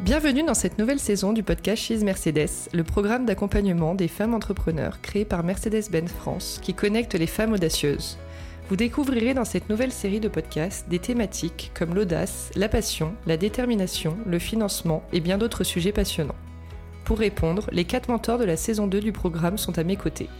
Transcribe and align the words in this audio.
Bienvenue 0.00 0.42
dans 0.42 0.54
cette 0.54 0.78
nouvelle 0.78 0.98
saison 0.98 1.34
du 1.34 1.42
podcast 1.42 1.82
She's 1.82 2.02
Mercedes, 2.02 2.70
le 2.72 2.82
programme 2.82 3.26
d'accompagnement 3.26 3.94
des 3.94 4.08
femmes 4.08 4.32
entrepreneurs 4.32 5.02
créé 5.02 5.26
par 5.26 5.44
Mercedes-Benz 5.44 6.10
France 6.10 6.60
qui 6.62 6.72
connecte 6.72 7.14
les 7.14 7.26
femmes 7.26 7.52
audacieuses. 7.52 8.16
Vous 8.70 8.76
découvrirez 8.76 9.34
dans 9.34 9.44
cette 9.44 9.68
nouvelle 9.68 9.92
série 9.92 10.20
de 10.20 10.28
podcasts 10.28 10.88
des 10.88 10.98
thématiques 10.98 11.72
comme 11.74 11.94
l'audace, 11.94 12.50
la 12.54 12.70
passion, 12.70 13.12
la 13.26 13.36
détermination, 13.36 14.16
le 14.24 14.38
financement 14.38 15.02
et 15.12 15.20
bien 15.20 15.36
d'autres 15.36 15.64
sujets 15.64 15.92
passionnants. 15.92 16.34
Pour 17.04 17.18
répondre, 17.18 17.68
les 17.72 17.84
quatre 17.84 18.08
mentors 18.08 18.38
de 18.38 18.44
la 18.44 18.56
saison 18.56 18.86
2 18.86 19.00
du 19.00 19.12
programme 19.12 19.58
sont 19.58 19.78
à 19.78 19.84
mes 19.84 19.96
côtés. 19.96 20.30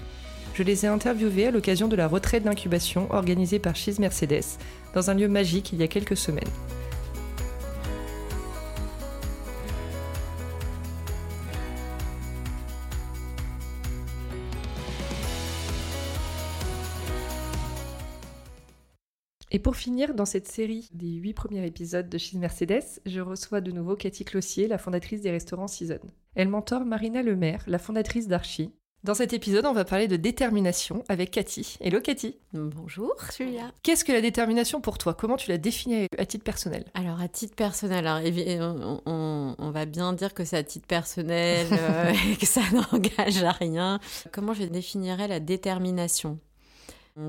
Je 0.58 0.64
les 0.64 0.84
ai 0.84 0.88
interviewés 0.88 1.46
à 1.46 1.50
l'occasion 1.52 1.86
de 1.86 1.94
la 1.94 2.08
retraite 2.08 2.42
d'incubation 2.42 3.06
organisée 3.12 3.60
par 3.60 3.76
She's 3.76 4.00
Mercedes 4.00 4.58
dans 4.92 5.08
un 5.08 5.14
lieu 5.14 5.28
magique 5.28 5.72
il 5.72 5.78
y 5.78 5.84
a 5.84 5.86
quelques 5.86 6.16
semaines. 6.16 6.42
Et 19.52 19.60
pour 19.60 19.76
finir, 19.76 20.12
dans 20.12 20.24
cette 20.24 20.48
série 20.48 20.88
des 20.92 21.06
huit 21.06 21.34
premiers 21.34 21.64
épisodes 21.64 22.08
de 22.08 22.18
Chez 22.18 22.36
Mercedes, 22.36 23.00
je 23.06 23.20
reçois 23.20 23.60
de 23.60 23.70
nouveau 23.70 23.94
Cathy 23.94 24.24
Clossier, 24.24 24.66
la 24.66 24.78
fondatrice 24.78 25.20
des 25.20 25.30
restaurants 25.30 25.68
Season. 25.68 26.00
Elle 26.34 26.48
mentor 26.48 26.84
Marina 26.84 27.22
Lemaire, 27.22 27.62
la 27.68 27.78
fondatrice 27.78 28.26
d'Archie. 28.26 28.72
Dans 29.04 29.14
cet 29.14 29.32
épisode, 29.32 29.64
on 29.64 29.72
va 29.72 29.84
parler 29.84 30.08
de 30.08 30.16
détermination 30.16 31.04
avec 31.08 31.30
Cathy. 31.30 31.76
Hello 31.80 32.00
Cathy. 32.00 32.36
Bonjour 32.52 33.14
Julia. 33.36 33.70
Qu'est-ce 33.84 34.04
que 34.04 34.10
la 34.10 34.20
détermination 34.20 34.80
pour 34.80 34.98
toi? 34.98 35.14
Comment 35.14 35.36
tu 35.36 35.50
la 35.50 35.56
définis 35.56 36.08
à 36.18 36.26
titre 36.26 36.42
personnel? 36.42 36.84
Alors 36.94 37.20
à 37.20 37.28
titre 37.28 37.54
personnel, 37.54 38.08
alors, 38.08 38.20
on, 39.06 39.70
va 39.70 39.86
bien 39.86 40.12
dire 40.14 40.34
que 40.34 40.44
c'est 40.44 40.56
à 40.56 40.64
titre 40.64 40.88
personnel 40.88 41.68
euh, 41.72 42.12
et 42.28 42.36
que 42.36 42.44
ça 42.44 42.60
n'engage 42.72 43.44
à 43.44 43.52
rien. 43.52 44.00
Comment 44.32 44.52
je 44.52 44.64
définirais 44.64 45.28
la 45.28 45.38
détermination? 45.38 46.40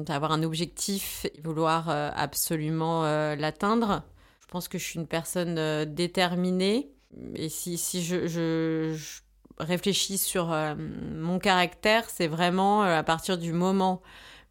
Avoir 0.08 0.32
un 0.32 0.42
objectif 0.42 1.26
et 1.26 1.40
vouloir 1.44 1.90
euh, 1.90 2.10
absolument 2.16 3.06
euh, 3.06 3.36
l'atteindre. 3.36 4.04
Je 4.42 4.48
pense 4.48 4.68
que 4.68 4.80
je 4.80 4.84
suis 4.84 5.00
une 5.00 5.08
personne 5.08 5.86
déterminée. 5.86 6.90
Et 7.36 7.50
si, 7.50 7.78
si 7.78 8.04
je, 8.04 8.26
je, 8.26 8.96
réfléchis 9.60 10.18
sur 10.18 10.56
mon 10.78 11.40
caractère, 11.40 12.10
c'est 12.10 12.28
vraiment 12.28 12.82
à 12.82 13.04
partir 13.04 13.38
du 13.38 13.54
moment 13.54 14.02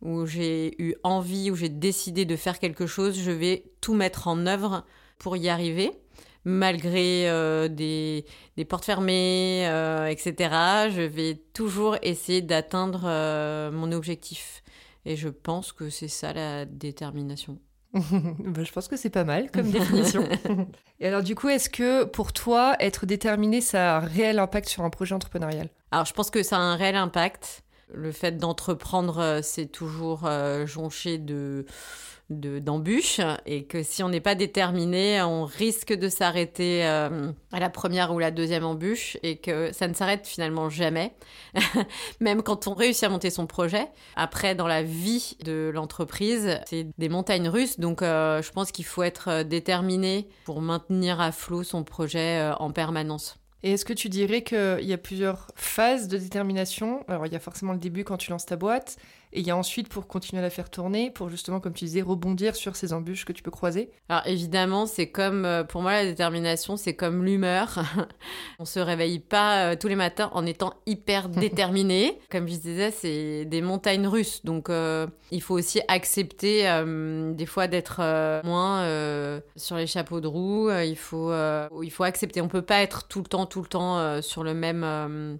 où 0.00 0.26
j'ai 0.26 0.80
eu 0.80 0.94
envie, 1.02 1.50
où 1.50 1.56
j'ai 1.56 1.68
décidé 1.68 2.24
de 2.24 2.36
faire 2.36 2.58
quelque 2.58 2.86
chose, 2.86 3.18
je 3.18 3.30
vais 3.30 3.64
tout 3.80 3.94
mettre 3.94 4.28
en 4.28 4.46
œuvre 4.46 4.84
pour 5.18 5.36
y 5.36 5.48
arriver 5.48 5.90
malgré 6.44 7.24
des, 7.68 8.24
des, 8.56 8.64
portes 8.64 8.84
fermées, 8.84 9.64
etc. 10.08 10.34
Je 10.90 11.02
vais 11.02 11.34
toujours 11.52 11.96
essayer 12.02 12.42
d'atteindre 12.42 13.70
mon 13.72 13.92
objectif. 13.92 14.62
Et 15.04 15.16
je 15.16 15.28
pense 15.28 15.72
que 15.72 15.90
c'est 15.90 16.08
ça 16.08 16.32
la 16.32 16.64
détermination. 16.64 17.58
Bah, 18.44 18.64
je 18.64 18.72
pense 18.72 18.88
que 18.88 18.96
c'est 18.96 19.10
pas 19.10 19.24
mal 19.24 19.50
comme 19.50 19.70
définition. 19.70 20.24
Et 21.00 21.06
alors 21.06 21.22
du 21.22 21.34
coup, 21.34 21.48
est-ce 21.48 21.70
que 21.70 22.04
pour 22.04 22.32
toi, 22.32 22.76
être 22.80 23.06
déterminé, 23.06 23.60
ça 23.60 23.96
a 23.96 24.00
un 24.00 24.06
réel 24.06 24.38
impact 24.38 24.68
sur 24.68 24.84
un 24.84 24.90
projet 24.90 25.14
entrepreneurial? 25.14 25.68
Alors 25.90 26.06
je 26.06 26.12
pense 26.12 26.30
que 26.30 26.42
ça 26.42 26.56
a 26.56 26.60
un 26.60 26.76
réel 26.76 26.96
impact. 26.96 27.62
Le 27.92 28.12
fait 28.12 28.36
d'entreprendre, 28.36 29.18
euh, 29.18 29.40
c'est 29.42 29.66
toujours 29.66 30.22
euh, 30.24 30.66
jonché 30.66 31.18
de 31.18 31.64
d'embûches 32.30 33.22
et 33.46 33.64
que 33.64 33.82
si 33.82 34.02
on 34.02 34.10
n'est 34.10 34.20
pas 34.20 34.34
déterminé, 34.34 35.22
on 35.22 35.46
risque 35.46 35.94
de 35.94 36.10
s'arrêter 36.10 36.84
euh, 36.84 37.32
à 37.52 37.58
la 37.58 37.70
première 37.70 38.12
ou 38.12 38.18
la 38.18 38.30
deuxième 38.30 38.64
embûche 38.64 39.16
et 39.22 39.38
que 39.38 39.72
ça 39.72 39.88
ne 39.88 39.94
s'arrête 39.94 40.26
finalement 40.26 40.68
jamais, 40.68 41.14
même 42.20 42.42
quand 42.42 42.66
on 42.66 42.74
réussit 42.74 43.04
à 43.04 43.08
monter 43.08 43.30
son 43.30 43.46
projet. 43.46 43.88
Après, 44.14 44.54
dans 44.54 44.66
la 44.66 44.82
vie 44.82 45.38
de 45.42 45.70
l'entreprise, 45.72 46.60
c'est 46.66 46.88
des 46.98 47.08
montagnes 47.08 47.48
russes, 47.48 47.80
donc 47.80 48.02
je 48.02 48.50
pense 48.52 48.72
qu'il 48.72 48.84
faut 48.84 49.04
être 49.04 49.42
déterminé 49.44 50.28
pour 50.44 50.60
maintenir 50.60 51.22
à 51.22 51.32
flot 51.32 51.62
son 51.62 51.82
projet 51.82 52.52
en 52.58 52.72
permanence. 52.72 53.38
Et 53.62 53.72
est-ce 53.72 53.84
que 53.84 53.92
tu 53.92 54.08
dirais 54.08 54.42
qu'il 54.42 54.84
y 54.84 54.92
a 54.92 54.98
plusieurs 54.98 55.48
phases 55.56 56.08
de 56.08 56.16
détermination? 56.16 57.04
Alors, 57.08 57.26
il 57.26 57.32
y 57.32 57.36
a 57.36 57.40
forcément 57.40 57.72
le 57.72 57.78
début 57.78 58.04
quand 58.04 58.16
tu 58.16 58.30
lances 58.30 58.46
ta 58.46 58.56
boîte, 58.56 58.96
et 59.32 59.40
il 59.40 59.46
y 59.46 59.50
a 59.50 59.56
ensuite 59.56 59.88
pour 59.88 60.06
continuer 60.06 60.40
à 60.40 60.42
la 60.42 60.50
faire 60.50 60.70
tourner, 60.70 61.10
pour 61.10 61.28
justement, 61.28 61.60
comme 61.60 61.74
tu 61.74 61.84
disais, 61.84 62.00
rebondir 62.00 62.56
sur 62.56 62.76
ces 62.76 62.92
embûches 62.92 63.24
que 63.24 63.32
tu 63.32 63.42
peux 63.42 63.50
croiser. 63.50 63.90
Alors 64.08 64.26
évidemment, 64.26 64.86
c'est 64.86 65.10
comme, 65.10 65.44
euh, 65.44 65.64
pour 65.64 65.82
moi, 65.82 65.92
la 65.92 66.04
détermination, 66.04 66.76
c'est 66.76 66.94
comme 66.94 67.24
l'humeur. 67.24 67.78
On 68.58 68.64
se 68.64 68.80
réveille 68.80 69.18
pas 69.18 69.72
euh, 69.72 69.76
tous 69.78 69.88
les 69.88 69.96
matins 69.96 70.30
en 70.32 70.46
étant 70.46 70.72
hyper 70.86 71.28
déterminé. 71.28 72.18
comme 72.30 72.48
je 72.48 72.56
disais, 72.56 72.90
c'est 72.90 73.44
des 73.44 73.60
montagnes 73.60 74.06
russes. 74.06 74.44
Donc 74.44 74.70
euh, 74.70 75.06
il 75.30 75.42
faut 75.42 75.54
aussi 75.54 75.80
accepter 75.88 76.64
des 77.34 77.46
fois 77.46 77.66
d'être 77.68 78.00
moins 78.44 79.40
sur 79.56 79.76
les 79.76 79.86
chapeaux 79.86 80.20
de 80.20 80.26
roue. 80.26 80.70
il, 80.70 80.96
faut, 80.96 81.32
il 81.82 81.90
faut 81.90 82.04
accepter. 82.04 82.40
On 82.40 82.48
peut 82.48 82.62
pas 82.62 82.82
être 82.82 83.08
tout 83.08 83.20
le 83.20 83.26
temps, 83.26 83.46
tout 83.46 83.60
le 83.60 83.68
temps 83.68 84.22
sur 84.22 84.42
le 84.42 84.54
même 84.54 85.38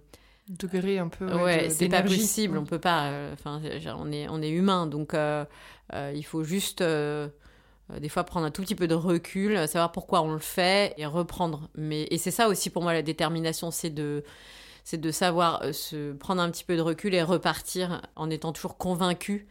degré 0.49 0.97
un 0.97 1.07
peu. 1.07 1.31
Ouais, 1.33 1.69
c'est 1.69 1.87
pas 1.87 2.01
possible, 2.01 2.57
on 2.57 2.65
peut 2.65 2.79
pas. 2.79 3.07
Euh, 3.07 3.33
enfin, 3.33 3.61
on 3.97 4.11
est 4.11 4.27
on 4.27 4.41
est 4.41 4.49
humain, 4.49 4.87
donc 4.87 5.13
euh, 5.13 5.45
euh, 5.93 6.11
il 6.15 6.23
faut 6.23 6.43
juste 6.43 6.83
des 6.83 8.09
fois 8.09 8.23
prendre 8.23 8.45
un 8.45 8.51
tout 8.51 8.61
petit 8.61 8.75
peu 8.75 8.87
de 8.87 8.95
recul, 8.95 9.67
savoir 9.67 9.91
pourquoi 9.91 10.21
on 10.21 10.33
le 10.33 10.39
fait 10.39 10.93
et 10.97 11.05
reprendre. 11.05 11.69
Mais 11.75 12.07
et 12.11 12.17
c'est 12.17 12.31
ça 12.31 12.47
aussi 12.47 12.69
pour 12.69 12.83
moi 12.83 12.93
la 12.93 13.01
détermination, 13.01 13.71
c'est 13.71 13.89
de 13.89 14.23
c'est 14.83 14.99
de 14.99 15.11
savoir 15.11 15.63
se 15.73 16.13
prendre 16.13 16.41
un 16.41 16.49
petit 16.49 16.63
peu 16.63 16.75
de 16.75 16.81
recul 16.81 17.13
et 17.13 17.21
repartir 17.21 18.01
en 18.15 18.29
étant 18.29 18.51
toujours 18.53 18.77
convaincu 18.77 19.47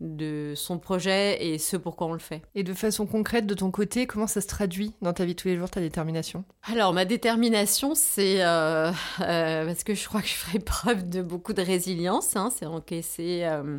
de 0.00 0.54
son 0.56 0.78
projet 0.78 1.44
et 1.44 1.58
ce 1.58 1.76
pourquoi 1.76 2.06
on 2.06 2.12
le 2.12 2.18
fait. 2.18 2.42
Et 2.54 2.62
de 2.62 2.72
façon 2.72 3.06
concrète, 3.06 3.46
de 3.46 3.54
ton 3.54 3.70
côté, 3.70 4.06
comment 4.06 4.26
ça 4.26 4.40
se 4.40 4.46
traduit 4.46 4.94
dans 5.02 5.12
ta 5.12 5.24
vie 5.24 5.36
tous 5.36 5.48
les 5.48 5.56
jours, 5.56 5.70
ta 5.70 5.80
détermination? 5.80 6.44
Alors, 6.62 6.94
ma 6.94 7.04
détermination, 7.04 7.94
c'est 7.94 8.42
euh, 8.42 8.90
euh, 9.20 9.66
parce 9.66 9.84
que 9.84 9.94
je 9.94 10.08
crois 10.08 10.22
que 10.22 10.28
je 10.28 10.34
ferai 10.34 10.58
preuve 10.64 11.08
de 11.08 11.22
beaucoup 11.22 11.52
de 11.52 11.62
résilience, 11.62 12.34
hein, 12.34 12.50
c'est 12.56 12.66
encaisser, 12.66 13.42
euh, 13.44 13.78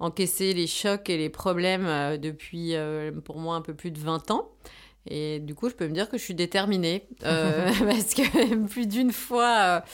encaisser 0.00 0.52
les 0.54 0.66
chocs 0.66 1.08
et 1.08 1.16
les 1.16 1.30
problèmes 1.30 2.18
depuis, 2.18 2.74
pour 3.24 3.38
moi, 3.38 3.54
un 3.54 3.62
peu 3.62 3.74
plus 3.74 3.92
de 3.92 4.00
20 4.00 4.32
ans. 4.32 4.50
Et 5.06 5.38
du 5.38 5.54
coup, 5.54 5.68
je 5.68 5.74
peux 5.74 5.86
me 5.86 5.92
dire 5.92 6.08
que 6.08 6.16
je 6.18 6.22
suis 6.22 6.34
déterminée, 6.34 7.06
parce 7.20 8.14
que 8.14 8.66
plus 8.66 8.88
d'une 8.88 9.12
fois, 9.12 9.84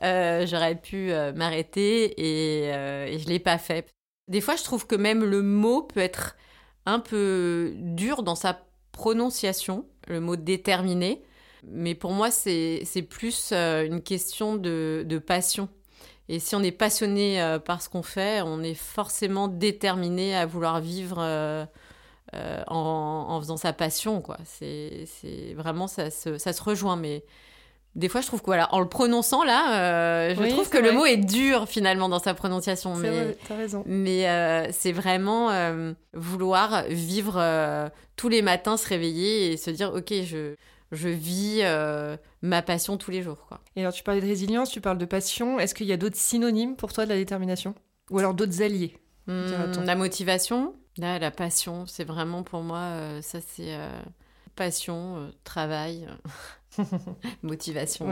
j'aurais 0.00 0.76
pu 0.76 1.12
m'arrêter 1.34 2.04
et, 2.04 2.68
et 2.68 3.18
je 3.18 3.24
ne 3.24 3.28
l'ai 3.28 3.38
pas 3.38 3.58
fait. 3.58 3.86
Des 4.30 4.40
fois, 4.40 4.54
je 4.54 4.62
trouve 4.62 4.86
que 4.86 4.94
même 4.94 5.24
le 5.24 5.42
mot 5.42 5.82
peut 5.82 5.98
être 5.98 6.36
un 6.86 7.00
peu 7.00 7.72
dur 7.74 8.22
dans 8.22 8.36
sa 8.36 8.60
prononciation, 8.92 9.86
le 10.06 10.20
mot 10.20 10.36
déterminé. 10.36 11.22
Mais 11.64 11.96
pour 11.96 12.12
moi, 12.12 12.30
c'est 12.30 13.06
plus 13.10 13.50
euh, 13.52 13.84
une 13.84 14.00
question 14.00 14.54
de, 14.54 15.22
passion. 15.26 15.68
Et 16.28 16.38
si 16.38 16.54
on 16.54 16.62
est 16.62 16.70
passionné 16.70 17.42
euh, 17.42 17.58
par 17.58 17.82
ce 17.82 17.88
qu'on 17.88 18.04
fait, 18.04 18.40
on 18.42 18.62
est 18.62 18.74
forcément 18.74 19.48
déterminé 19.48 20.36
à 20.36 20.46
vouloir 20.46 20.80
vivre 20.80 21.16
euh, 21.18 21.66
en, 22.68 23.36
faisant 23.40 23.56
sa 23.56 23.72
passion. 23.72 24.22
C'est 24.44 25.54
vraiment, 25.56 25.88
ça 25.88 26.08
se, 26.08 26.38
ça 26.38 26.52
se 26.52 26.62
rejoint. 26.62 26.94
Mais 26.94 27.24
des 27.96 28.08
fois, 28.08 28.20
je 28.20 28.28
trouve 28.28 28.40
que 28.40 28.46
voilà, 28.46 28.72
en 28.72 28.78
le 28.78 28.88
prononçant 28.88 29.42
là, 29.42 30.30
euh, 30.30 30.34
je 30.36 30.50
trouve 30.50 30.68
que 30.68 30.78
le 30.78 30.92
mot 30.92 31.04
est 31.04 31.16
dur 31.16 31.68
finalement 31.68 32.08
dans 32.08 32.20
sa 32.20 32.34
prononciation. 32.34 32.94
Mais, 32.94 33.36
raison. 33.48 33.82
Mais 33.86 34.28
euh, 34.28 34.68
c'est 34.70 34.92
vraiment 34.92 35.50
euh, 35.50 35.92
vouloir 36.14 36.84
vivre 36.88 37.90
tous 38.16 38.28
les 38.28 38.42
matins, 38.42 38.76
se 38.76 38.88
réveiller 38.88 39.52
et 39.52 39.56
se 39.56 39.70
dire, 39.70 39.92
ok, 39.94 40.12
je 40.24 40.54
je 40.92 41.08
vis 41.08 41.62
ma 42.42 42.62
passion 42.62 42.96
tous 42.96 43.10
les 43.10 43.22
jours. 43.22 43.46
Quoi. 43.46 43.60
Et 43.76 43.80
alors, 43.80 43.92
tu 43.92 44.02
parlais 44.02 44.20
de 44.20 44.26
résilience, 44.26 44.70
tu 44.70 44.80
parles 44.80 44.98
de 44.98 45.04
passion. 45.04 45.58
Est-ce 45.58 45.74
qu'il 45.74 45.86
y 45.86 45.92
a 45.92 45.96
d'autres 45.96 46.16
synonymes 46.16 46.76
pour 46.76 46.92
toi 46.92 47.04
de 47.04 47.10
la 47.10 47.16
détermination? 47.16 47.74
Ou 48.10 48.18
alors 48.18 48.34
d'autres 48.34 48.62
alliés? 48.62 48.96
Hmm, 49.26 49.46
La 49.84 49.94
motivation, 49.94 50.74
la 50.96 51.30
passion, 51.30 51.86
c'est 51.86 52.04
vraiment 52.04 52.44
pour 52.44 52.62
moi, 52.62 52.92
ça 53.20 53.38
c'est 53.40 53.76
passion, 54.54 55.32
travail. 55.42 56.06
Motivation. 57.42 58.08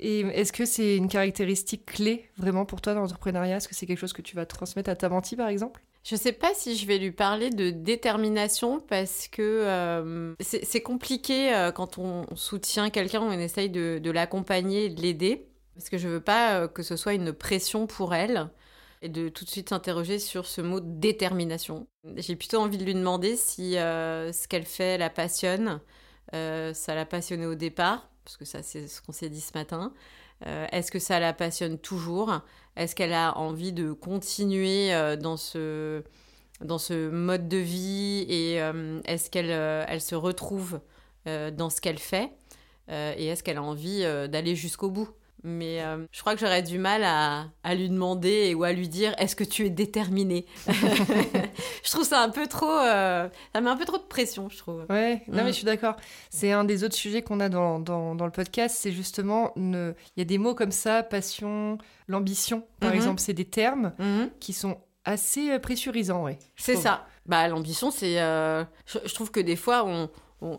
Et 0.00 0.20
est-ce 0.20 0.52
que 0.52 0.64
c'est 0.64 0.96
une 0.96 1.08
caractéristique 1.08 1.86
clé 1.86 2.28
vraiment 2.36 2.64
pour 2.64 2.80
toi 2.80 2.94
dans 2.94 3.00
l'entrepreneuriat? 3.00 3.56
Est-ce 3.56 3.68
que 3.68 3.74
c'est 3.74 3.86
quelque 3.86 3.98
chose 3.98 4.12
que 4.12 4.22
tu 4.22 4.36
vas 4.36 4.46
transmettre 4.46 4.90
à 4.90 4.96
ta 4.96 5.08
mentee 5.08 5.36
par 5.36 5.48
exemple? 5.48 5.82
Je 6.04 6.14
ne 6.14 6.20
sais 6.20 6.32
pas 6.32 6.54
si 6.54 6.76
je 6.76 6.86
vais 6.86 6.96
lui 6.96 7.10
parler 7.10 7.50
de 7.50 7.70
détermination 7.70 8.80
parce 8.80 9.28
que 9.28 9.42
euh, 9.42 10.34
c'est 10.40 10.80
compliqué 10.80 11.54
euh, 11.54 11.70
quand 11.70 11.98
on 11.98 12.24
soutient 12.34 12.88
quelqu'un, 12.88 13.20
on 13.20 13.32
essaye 13.32 13.68
de, 13.68 14.10
l'accompagner 14.10 14.88
de 14.88 15.02
l'aider. 15.02 15.48
Parce 15.74 15.90
que 15.90 15.98
je 15.98 16.08
veux 16.08 16.20
pas 16.20 16.60
euh, 16.60 16.68
que 16.68 16.82
ce 16.82 16.96
soit 16.96 17.12
une 17.12 17.32
pression 17.32 17.86
pour 17.86 18.14
elle. 18.14 18.48
et 19.02 19.10
de 19.10 19.28
tout 19.28 19.44
de 19.44 19.50
suite 19.50 19.68
s'interroger 19.68 20.18
sur 20.18 20.46
ce 20.46 20.62
mot 20.62 20.80
détermination. 20.80 21.86
J'ai 22.16 22.36
plutôt 22.36 22.58
envie 22.58 22.78
de 22.78 22.84
lui 22.84 22.94
demander 22.94 23.36
si 23.36 23.72
ce 23.72 24.48
qu'elle 24.48 24.64
fait 24.64 24.96
la 24.96 25.10
passionne, 25.10 25.80
ça 26.32 26.94
l'a 26.94 27.06
passionnée 27.06 27.46
au 27.46 27.54
départ, 27.54 28.08
parce 28.24 28.36
que 28.36 28.44
ça 28.44 28.62
c'est 28.62 28.88
ce 28.88 29.00
qu'on 29.02 29.12
s'est 29.12 29.30
dit 29.30 29.40
ce 29.40 29.52
matin. 29.54 29.92
Est-ce 30.44 30.90
que 30.90 30.98
ça 30.98 31.18
la 31.20 31.32
passionne 31.32 31.78
toujours? 31.78 32.40
Est-ce 32.76 32.94
qu'elle 32.94 33.12
a 33.12 33.36
envie 33.38 33.72
de 33.72 33.92
continuer 33.92 34.92
dans 35.16 35.36
ce 35.36 36.02
dans 36.60 36.78
ce 36.78 37.08
mode 37.10 37.48
de 37.48 37.56
vie? 37.56 38.26
Et 38.28 38.60
euh, 38.60 39.00
est-ce 39.04 39.30
qu'elle 39.30 39.50
euh, 39.50 39.84
elle 39.88 40.00
se 40.00 40.14
retrouve 40.14 40.80
euh, 41.26 41.50
dans 41.50 41.70
ce 41.70 41.80
qu'elle 41.80 41.98
fait? 41.98 42.30
Et 42.90 43.26
est-ce 43.26 43.42
qu'elle 43.42 43.58
a 43.58 43.62
envie 43.62 44.00
d'aller 44.30 44.56
jusqu'au 44.56 44.88
bout? 44.88 45.10
Mais 45.44 45.80
je 46.12 46.20
crois 46.20 46.34
que 46.34 46.40
j'aurais 46.40 46.62
du 46.62 46.78
mal 46.78 47.04
à, 47.04 47.46
à, 47.62 47.74
lui 47.74 47.88
demander 47.88 48.54
ou 48.54 48.64
à 48.64 48.72
lui 48.72 48.88
dire 48.88 49.14
est-ce 49.18 49.36
que 49.36 49.44
tu 49.44 49.66
es 49.66 49.70
déterminée 49.70 50.46
Je 50.66 51.90
trouve 51.90 52.04
ça 52.04 52.20
un 52.20 52.28
peu 52.28 52.46
trop. 52.46 52.66
ça 52.66 53.30
met 53.54 53.68
un 53.68 53.76
peu 53.76 53.84
trop 53.84 53.98
de 53.98 54.02
pression, 54.02 54.48
je 54.48 54.58
trouve. 54.58 54.84
Ouais, 54.90 55.22
non, 55.28 55.38
mais 55.38 55.44
mm. 55.44 55.46
je 55.48 55.52
suis 55.52 55.64
d'accord. 55.64 55.96
C'est 56.30 56.52
un 56.52 56.64
des 56.64 56.84
autres 56.84 56.94
sujets 56.94 57.22
qu'on 57.22 57.40
a 57.40 57.48
dans, 57.48 57.78
dans, 57.78 58.14
dans, 58.14 58.26
le 58.26 58.32
podcast. 58.32 58.76
C'est 58.78 58.92
justement. 58.92 59.52
Il 59.56 59.94
y 60.16 60.20
a 60.20 60.24
des 60.24 60.38
mots 60.38 60.54
comme 60.54 60.72
ça 60.72 61.02
passion, 61.02 61.78
l'ambition, 62.06 62.64
par 62.80 62.90
mm-hmm. 62.90 62.94
exemple. 62.94 63.20
C'est 63.20 63.34
des 63.34 63.44
termes 63.44 63.92
mm-hmm. 63.98 64.30
qui 64.40 64.52
sont 64.52 64.78
assez 65.04 65.50
euh, 65.50 65.58
pressurisant, 65.58 66.24
oui. 66.24 66.32
C'est 66.56 66.76
ça. 66.76 67.06
Bah, 67.26 67.48
l'ambition, 67.48 67.90
c'est. 67.90 68.20
Euh, 68.20 68.64
je, 68.86 69.14
trouve 69.14 69.30
que 69.30 69.40
des 69.40 69.56
fois, 69.56 69.84
on, 69.86 70.08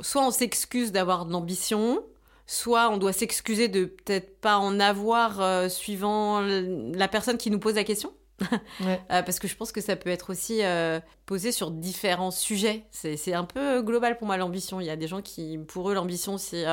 soit 0.01 0.25
on 0.25 0.31
s'excuse 0.31 0.91
d'avoir 0.91 1.25
de 1.25 1.31
l'ambition, 1.31 2.03
soit 2.49 2.89
on 2.89 2.97
doit 2.97 3.13
s'excuser 3.13 3.67
de 3.67 3.85
peut-être 3.85 4.41
pas 4.41 4.57
en 4.57 4.79
avoir 4.79 5.39
euh, 5.39 5.69
suivant 5.69 6.41
la 6.41 7.07
personne 7.07 7.37
qui 7.37 7.51
nous 7.51 7.59
pose 7.59 7.75
la 7.75 7.83
question. 7.83 8.11
Euh, 8.81 9.21
parce 9.21 9.37
que 9.37 9.49
je 9.49 9.55
pense 9.55 9.73
que 9.73 9.81
ça 9.81 9.97
peut 9.97 10.09
être 10.09 10.29
aussi 10.29 10.63
euh, 10.63 11.01
posé 11.25 11.51
sur 11.51 11.71
différents 11.71 12.31
sujets. 12.31 12.85
C'est 12.91 13.33
un 13.33 13.43
peu 13.43 13.81
global 13.81 14.17
pour 14.17 14.27
moi 14.27 14.37
l'ambition. 14.37 14.79
Il 14.79 14.87
y 14.87 14.89
a 14.89 14.95
des 14.95 15.07
gens 15.07 15.21
qui, 15.21 15.57
pour 15.57 15.89
eux, 15.91 15.93
l'ambition, 15.93 16.37
c'est 16.37 16.63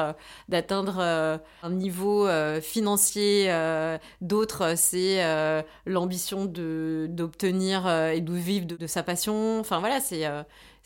d'atteindre 0.49 1.01
un 1.01 1.71
niveau 1.71 2.29
financier. 2.61 3.51
D'autres, 4.21 4.75
c'est 4.77 5.65
l'ambition 5.87 6.45
d'obtenir 6.45 7.89
et 7.89 8.21
de 8.21 8.33
vivre 8.33 8.67
de, 8.67 8.77
de, 8.77 8.87
sa 8.87 9.03
passion. 9.03 9.59
Enfin 9.59 9.81
voilà, 9.81 10.01
c'est... 10.01 10.25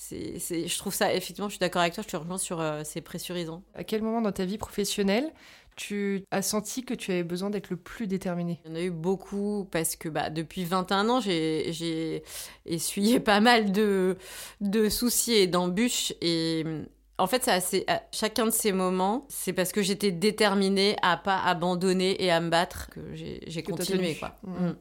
c'est 0.02 0.66
je 0.66 0.78
trouve 0.78 0.94
ça, 0.94 1.12
effectivement, 1.12 1.48
je 1.48 1.54
suis 1.54 1.60
d'accord 1.60 1.82
avec 1.82 1.92
toi, 1.92 2.02
je 2.02 2.10
te 2.10 2.16
rejoins 2.16 2.38
sur 2.38 2.64
c'est 2.84 3.02
pressurisant. 3.02 3.62
À 3.74 3.84
quel 3.84 4.02
moment 4.02 4.22
dans 4.22 4.32
ta 4.32 4.46
vie 4.46 4.56
professionnelle 4.58 5.30
tu 5.76 6.24
as 6.30 6.42
senti 6.42 6.84
que 6.84 6.94
tu 6.94 7.10
avais 7.12 7.22
besoin 7.22 7.50
d'être 7.50 7.70
le 7.70 7.76
plus 7.76 8.06
déterminé? 8.06 8.60
Il 8.64 8.70
y 8.70 8.72
en 8.72 8.76
a 8.76 8.82
eu 8.82 8.90
beaucoup 8.90 9.68
parce 9.70 9.96
que 9.96 10.08
bah, 10.08 10.30
depuis 10.30 10.64
21 10.64 11.08
ans, 11.08 11.20
j'ai 11.20 12.22
essuyé 12.64 13.20
pas 13.20 13.40
mal 13.40 13.72
de, 13.72 14.16
de 14.60 14.88
soucis 14.88 15.34
et 15.34 15.46
d'embûches. 15.46 16.14
Et 16.22 16.64
en 17.18 17.26
fait, 17.26 17.50
c'est 17.60 17.84
chacun 18.10 18.46
de 18.46 18.50
ces 18.50 18.72
moments, 18.72 19.26
c'est 19.28 19.52
parce 19.52 19.70
que 19.70 19.82
j'étais 19.82 20.12
déterminée 20.12 20.96
à 21.02 21.18
pas 21.18 21.38
abandonner 21.38 22.22
et 22.24 22.30
à 22.30 22.40
me 22.40 22.48
battre 22.48 22.88
que 22.90 23.00
j'ai 23.14 23.62
continué. 23.62 24.14
Quoi. 24.16 24.34
Mmh. 24.44 24.66
Mmh. 24.66 24.76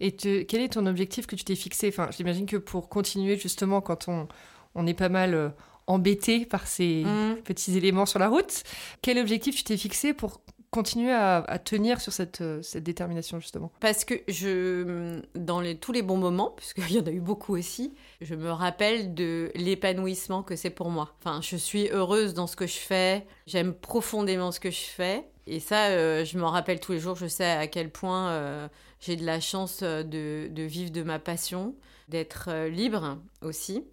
Et 0.00 0.12
quel 0.12 0.60
est 0.60 0.72
ton 0.72 0.86
objectif 0.86 1.26
que 1.26 1.36
tu 1.36 1.44
t'es 1.44 1.54
fixé? 1.54 1.88
Enfin, 1.88 2.10
J'imagine 2.10 2.46
que 2.46 2.56
pour 2.56 2.88
continuer, 2.88 3.36
justement, 3.38 3.80
quand 3.80 4.08
on, 4.08 4.26
on 4.74 4.86
est 4.86 4.94
pas 4.94 5.08
mal 5.08 5.34
euh, 5.34 5.48
embêté 5.86 6.46
par 6.46 6.66
ces 6.66 7.04
mmh. 7.04 7.42
petits 7.44 7.76
éléments 7.76 8.06
sur 8.06 8.18
la 8.18 8.28
route. 8.28 8.62
Quel 9.02 9.18
objectif 9.18 9.56
tu 9.56 9.64
t'es 9.64 9.76
fixé 9.76 10.14
pour 10.14 10.40
continuer 10.74 11.12
à, 11.12 11.60
tenir 11.64 12.00
sur 12.00 12.12
cette, 12.12 12.40
euh, 12.40 12.60
cette, 12.62 12.82
détermination 12.82 13.38
justement? 13.38 13.70
Parce 13.78 14.04
que 14.04 14.14
je, 14.26 15.20
dans 15.36 15.60
les, 15.60 15.76
tous 15.76 15.92
les 15.92 16.02
bons 16.02 16.16
moments, 16.16 16.50
puisqu'il 16.56 16.90
y 16.90 16.98
en 16.98 17.06
a 17.06 17.10
eu 17.10 17.20
beaucoup 17.20 17.56
aussi, 17.56 17.94
je 18.20 18.34
me 18.34 18.50
rappelle 18.50 19.14
de 19.14 19.52
l'épanouissement 19.54 20.42
que 20.42 20.56
c'est 20.56 20.70
pour 20.70 20.90
moi. 20.90 21.14
Enfin, 21.20 21.40
je 21.42 21.56
suis 21.56 21.88
heureuse 21.90 22.34
dans 22.34 22.48
ce 22.48 22.56
que 22.56 22.66
je 22.66 22.78
fais, 22.78 23.24
j'aime 23.46 23.72
profondément 23.72 24.50
ce 24.50 24.58
que 24.58 24.70
je 24.70 24.82
fais. 24.82 25.24
Et 25.46 25.60
ça, 25.60 25.88
euh, 25.88 26.24
je 26.24 26.38
m'en 26.38 26.50
rappelle 26.50 26.80
tous 26.80 26.92
les 26.92 26.98
jours, 26.98 27.14
je 27.14 27.26
sais 27.26 27.44
à 27.44 27.68
quel 27.68 27.90
point 27.90 28.30
euh, 28.30 28.66
j'ai 28.98 29.14
de 29.14 29.24
la 29.24 29.38
chance 29.38 29.82
de, 29.82 30.48
de, 30.50 30.62
vivre 30.62 30.90
de 30.90 31.02
ma 31.02 31.20
passion, 31.20 31.76
d'être 32.08 32.66
libre 32.66 33.18
aussi. 33.42 33.84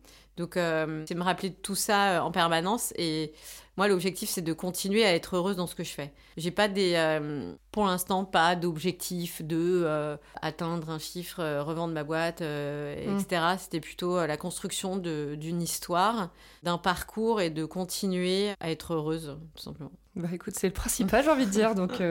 Donc, 0.41 0.57
euh, 0.57 1.03
c'est 1.07 1.13
me 1.13 1.21
rappeler 1.21 1.51
de 1.51 1.55
tout 1.55 1.75
ça 1.75 2.13
euh, 2.13 2.19
en 2.19 2.31
permanence. 2.31 2.93
Et 2.97 3.31
moi, 3.77 3.87
l'objectif, 3.87 4.27
c'est 4.27 4.41
de 4.41 4.53
continuer 4.53 5.05
à 5.05 5.13
être 5.13 5.35
heureuse 5.35 5.55
dans 5.55 5.67
ce 5.67 5.75
que 5.75 5.83
je 5.83 5.91
fais. 5.91 6.11
J'ai 6.35 6.49
pas 6.49 6.67
des, 6.67 6.93
euh, 6.95 7.53
pour 7.71 7.85
l'instant, 7.85 8.25
pas 8.25 8.55
d'objectif 8.55 9.43
de 9.43 10.17
atteindre 10.41 10.89
un 10.89 10.97
chiffre, 10.97 11.59
revendre 11.59 11.93
ma 11.93 12.03
boîte, 12.03 12.41
etc. 12.41 13.41
Mm. 13.53 13.57
C'était 13.59 13.79
plutôt 13.79 14.25
la 14.25 14.35
construction 14.35 14.97
d'une 14.97 15.61
histoire, 15.61 16.31
d'un 16.63 16.79
parcours 16.79 17.39
et 17.39 17.51
de 17.51 17.63
continuer 17.65 18.49
à 18.59 18.71
être 18.71 18.95
heureuse, 18.95 19.37
tout 19.53 19.61
simplement. 19.61 19.91
Bah 20.15 20.29
écoute, 20.33 20.55
c'est 20.57 20.67
le 20.67 20.73
principal, 20.73 21.23
j'ai 21.23 21.29
envie 21.29 21.45
de 21.45 21.51
dire. 21.51 21.75
Donc. 21.75 22.01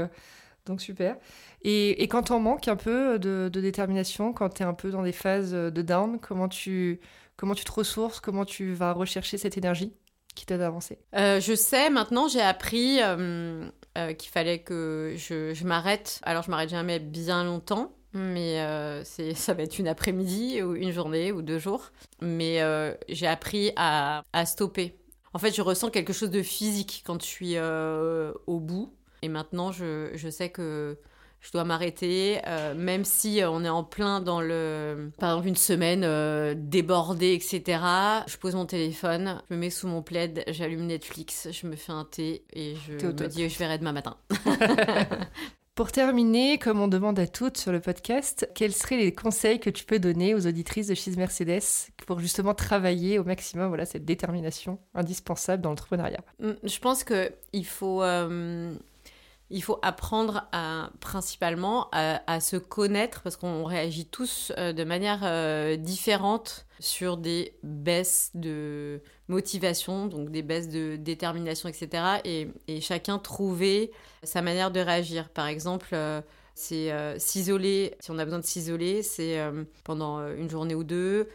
Donc 0.67 0.83
super. 0.83 1.17
Et, 1.63 2.03
et 2.03 2.07
quand 2.07 2.25
t'en 2.25 2.39
manques 2.39 2.69
un 2.69 2.77
peu 2.77 3.19
de, 3.19 3.49
de 3.51 3.61
détermination, 3.61 4.35
quand 4.35 4.51
tu 4.51 4.63
es 4.63 4.67
un 4.67 4.75
peu 4.75 4.91
dans 4.91 5.03
des 5.03 5.13
phases 5.13 5.53
de 5.53 5.83
down, 5.83 6.19
comment 6.21 6.49
tu, 6.49 7.01
Comment 7.41 7.55
tu 7.55 7.65
te 7.65 7.73
ressources? 7.73 8.21
Comment 8.21 8.45
tu 8.45 8.75
vas 8.75 8.93
rechercher 8.93 9.39
cette 9.39 9.57
énergie 9.57 9.95
qui 10.35 10.45
t'aide 10.45 10.61
à 10.61 10.67
avancer? 10.67 10.99
Euh, 11.17 11.41
Je 11.41 11.55
sais, 11.55 11.89
maintenant 11.89 12.29
j'ai 12.29 12.43
appris 12.43 13.01
euh, 13.01 13.67
euh, 13.97 14.13
qu'il 14.13 14.31
fallait 14.31 14.59
que 14.59 15.15
je, 15.17 15.65
m'arrête. 15.65 16.21
Alors 16.23 16.43
je 16.43 16.51
m'arrête 16.51 16.69
jamais 16.69 16.99
bien 16.99 17.43
longtemps, 17.43 17.95
mais 18.13 18.63
c'est 19.05 19.33
ça 19.35 19.55
va 19.55 19.63
être 19.63 19.79
une 19.79 19.89
après-midi 19.89 20.61
ou 20.61 20.75
une 20.75 20.93
journée 20.93 21.33
ou 21.33 21.41
deux 21.41 21.59
jours. 21.59 21.93
Mais 22.21 22.61
j'ai 23.09 23.27
appris 23.27 23.73
à, 23.75 24.23
à, 24.35 24.45
stopper. 24.45 24.99
En 25.33 25.39
fait, 25.39 25.57
je 25.57 25.63
ressens 25.63 25.89
quelque 25.89 26.13
chose 26.13 26.31
de 26.31 26.43
physique 26.43 27.03
quand 27.07 27.23
je 27.23 27.27
suis 27.27 27.57
au 27.59 28.61
bout. 28.61 28.93
Et 29.23 29.31
maintenant, 29.31 29.73
je, 29.73 30.11
je 30.13 30.29
sais 30.29 30.51
que 30.51 30.99
je 31.41 31.51
dois 31.53 31.65
m'arrêter, 31.65 32.41
euh, 32.47 32.75
même 32.75 33.05
si 33.05 33.43
euh, 33.43 33.51
on 33.51 33.65
est 33.65 33.69
en 33.69 33.83
plein 33.85 34.21
dans 34.21 34.41
le, 34.41 35.11
par 35.19 35.31
exemple 35.31 35.49
une 35.49 35.57
semaine 35.57 36.03
euh, 36.05 36.55
débordée, 36.57 37.33
etc. 37.33 37.81
Je 38.27 38.37
pose 38.37 38.55
mon 38.55 38.67
téléphone, 38.67 39.43
je 39.49 39.55
me 39.55 39.61
mets 39.61 39.71
sous 39.71 39.89
mon 39.89 40.03
plaid, 40.03 40.45
j'allume 40.49 40.87
Netflix, 40.87 41.49
je 41.51 41.67
me 41.67 41.77
fais 41.77 41.93
un 41.93 42.05
thé 42.05 42.45
et 42.53 42.75
je 42.87 42.93
me 43.07 43.29
dis 43.29 43.49
je 43.49 43.59
verrai 43.59 43.79
demain 43.79 43.93
matin. 43.93 44.17
Pour 45.81 45.93
terminer, 45.93 46.59
comme 46.59 46.79
on 46.81 46.89
demande 46.89 47.19
à 47.19 47.27
toutes 47.27 47.57
sur 47.57 47.73
le 47.73 47.81
podcast, 47.81 48.47
quels 48.55 48.75
seraient 48.75 48.99
les 48.99 49.15
conseils 49.15 49.61
que 49.61 49.71
tu 49.71 49.85
peux 49.85 49.99
donner 49.99 50.35
aux 50.35 50.47
auditrices 50.47 50.89
de 50.89 50.95
Cheese 50.95 51.17
Mercedes 51.17 51.63
pour 52.07 52.19
justement 52.19 52.53
travailler 52.53 53.19
au 53.19 53.25
maximum 53.25 53.69
voilà, 53.69 53.87
cette 53.87 54.05
détermination 54.05 54.79
indispensable 54.95 55.63
dans 55.63 55.71
l'entrepreneuriat? 55.71 56.21
Hum, 56.43 56.57
Je 56.65 56.79
pense 56.81 57.03
qu'il 57.03 57.65
faut 57.65 58.03
il 59.51 59.63
faut 59.63 59.79
apprendre 59.83 60.49
principalement 61.01 61.89
à, 61.93 62.41
se 62.41 62.57
connaître 62.57 63.23
parce 63.23 63.37
qu'on 63.37 63.65
réagit 63.65 64.07
tous 64.07 64.53
euh, 64.57 64.73
de 64.73 64.85
manière 64.85 65.21
euh, 65.25 65.77
différente 65.77 66.67
sur 66.79 67.17
des 67.17 67.55
baisses 67.63 68.31
de 68.35 69.03
motivation, 69.29 70.07
donc 70.07 70.31
des 70.31 70.43
baisses 70.43 70.69
de 70.69 70.97
détermination, 70.97 71.69
etc. 71.69 72.21
Et, 72.25 72.81
chacun 72.81 73.19
trouver 73.19 73.91
sa 74.23 74.41
manière 74.41 74.71
de 74.71 74.81
réagir. 74.81 75.29
Par 75.29 75.47
exemple, 75.47 75.89
euh, 75.93 76.23
c'est 76.55 76.93
s'isoler, 77.19 77.97
si 78.01 78.11
on 78.11 78.19
a 78.19 78.25
besoin 78.25 78.41
de 78.41 78.45
s'isoler, 78.45 79.03
c'est 79.03 79.39
pendant 79.85 80.21
une 80.35 80.51
journée 80.51 80.75
ou 80.75 80.85
deux. 80.85 81.27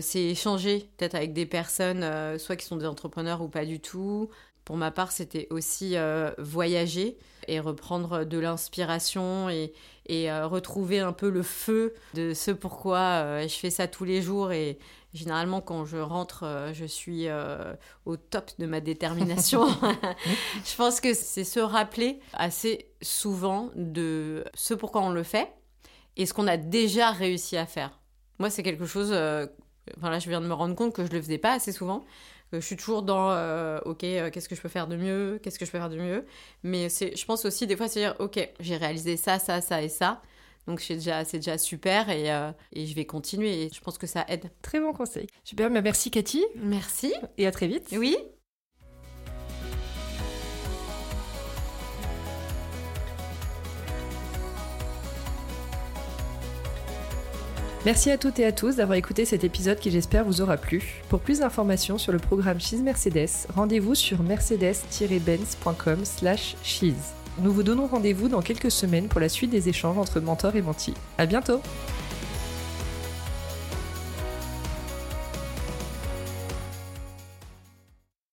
c'est 0.00 0.22
échanger 0.22 0.90
peut-être 0.96 1.14
avec 1.14 1.32
des 1.32 1.46
personnes, 1.46 2.04
soit 2.38 2.56
qui 2.56 2.66
sont 2.66 2.76
des 2.76 2.86
entrepreneurs 2.86 3.40
ou 3.40 3.48
pas 3.48 3.64
du 3.64 3.78
tout. 3.78 4.30
Pour 4.64 4.76
ma 4.76 4.90
part, 4.90 5.12
c'était 5.12 5.46
aussi 5.50 5.96
voyager 6.38 7.18
et 7.48 7.60
reprendre 7.60 8.24
de 8.24 8.38
l'inspiration 8.38 9.48
et, 9.48 9.72
et 10.06 10.30
euh, 10.30 10.46
retrouver 10.46 11.00
un 11.00 11.12
peu 11.12 11.30
le 11.30 11.42
feu 11.42 11.94
de 12.14 12.34
ce 12.34 12.50
pourquoi 12.50 12.98
euh, 12.98 13.48
je 13.48 13.54
fais 13.54 13.70
ça 13.70 13.88
tous 13.88 14.04
les 14.04 14.22
jours. 14.22 14.52
Et 14.52 14.78
généralement, 15.12 15.60
quand 15.60 15.84
je 15.84 15.96
rentre, 15.96 16.44
euh, 16.44 16.72
je 16.72 16.84
suis 16.84 17.26
au 18.04 18.16
top 18.16 18.50
de 18.58 18.66
ma 18.66 18.80
détermination. 18.80 19.66
je 20.64 20.76
pense 20.76 21.00
que 21.00 21.14
c'est 21.14 21.44
se 21.44 21.60
rappeler 21.60 22.20
assez 22.32 22.90
souvent 23.02 23.70
de 23.76 24.44
ce 24.54 24.74
pourquoi 24.74 25.02
on 25.02 25.10
le 25.10 25.22
fait 25.22 25.52
et 26.16 26.26
ce 26.26 26.34
qu'on 26.34 26.46
a 26.46 26.56
déjà 26.56 27.10
réussi 27.10 27.56
à 27.56 27.66
faire. 27.66 28.00
Moi, 28.38 28.50
c'est 28.50 28.62
quelque 28.62 28.86
chose. 28.86 29.12
Enfin, 29.98 30.18
je 30.18 30.28
viens 30.28 30.40
de 30.40 30.46
me 30.46 30.54
rendre 30.54 30.74
compte 30.74 30.94
que 30.94 31.04
je 31.04 31.10
le 31.10 31.20
faisais 31.20 31.38
pas 31.38 31.52
assez 31.52 31.72
souvent 31.72 32.04
je 32.60 32.66
suis 32.66 32.76
toujours 32.76 33.02
dans 33.02 33.30
euh, 33.30 33.78
ok 33.84 34.04
euh, 34.04 34.30
qu'est-ce 34.30 34.48
que 34.48 34.54
je 34.54 34.60
peux 34.60 34.68
faire 34.68 34.86
de 34.86 34.96
mieux 34.96 35.40
qu'est-ce 35.42 35.58
que 35.58 35.64
je 35.64 35.70
peux 35.70 35.78
faire 35.78 35.90
de 35.90 35.96
mieux. 35.96 36.24
Mais 36.62 36.88
c'est 36.88 37.16
je 37.16 37.24
pense 37.24 37.44
aussi 37.44 37.66
des 37.66 37.76
fois 37.76 37.88
c'est 37.88 38.00
dire 38.00 38.14
ok 38.18 38.48
j'ai 38.60 38.76
réalisé 38.76 39.16
ça 39.16 39.38
ça 39.38 39.60
ça 39.60 39.82
et 39.82 39.88
ça. 39.88 40.22
Donc 40.66 40.80
c'est 40.80 40.94
déjà 40.94 41.24
c'est 41.24 41.38
déjà 41.38 41.58
super 41.58 42.08
et, 42.10 42.32
euh, 42.32 42.50
et, 42.72 42.86
je 42.86 42.94
vais 42.94 43.04
continuer. 43.04 43.64
Et 43.64 43.70
je 43.72 43.80
pense 43.80 43.98
que 43.98 44.06
ça 44.06 44.24
aide. 44.28 44.50
Très 44.62 44.80
bon 44.80 44.92
conseil. 44.92 45.26
Super 45.44 45.70
merci 45.70 46.10
Cathy. 46.10 46.44
Merci. 46.56 47.12
Et 47.36 47.46
à 47.46 47.52
très 47.52 47.66
vite. 47.66 47.88
Oui 47.92 48.16
Merci 57.84 58.10
à 58.10 58.16
toutes 58.16 58.38
et 58.38 58.46
à 58.46 58.52
tous 58.52 58.76
d'avoir 58.76 58.96
écouté 58.96 59.26
cet 59.26 59.44
épisode 59.44 59.78
qui 59.78 59.90
j'espère 59.90 60.24
vous 60.24 60.40
aura 60.40 60.56
plu. 60.56 61.02
Pour 61.10 61.20
plus 61.20 61.40
d'informations 61.40 61.98
sur 61.98 62.12
le 62.12 62.18
programme 62.18 62.58
Cheese 62.58 62.80
Mercedes, 62.82 63.46
rendez-vous 63.54 63.94
sur 63.94 64.22
mercedes-benz.com 64.22 66.04
slash 66.04 66.56
cheese. 66.62 67.12
Nous 67.40 67.52
vous 67.52 67.62
donnons 67.62 67.86
rendez-vous 67.86 68.28
dans 68.28 68.40
quelques 68.40 68.70
semaines 68.70 69.08
pour 69.08 69.20
la 69.20 69.28
suite 69.28 69.50
des 69.50 69.68
échanges 69.68 69.98
entre 69.98 70.20
mentors 70.20 70.56
et 70.56 70.62
mentis. 70.62 70.94
À 71.18 71.26
bientôt! 71.26 71.60